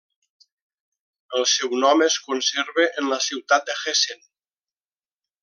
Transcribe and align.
El 1.39 1.45
seu 1.51 1.75
nom 1.83 2.01
es 2.05 2.15
conserva 2.31 2.87
en 3.03 3.13
la 3.13 3.21
ciutat 3.27 3.69
de 3.69 3.77
Hessen. 3.83 4.27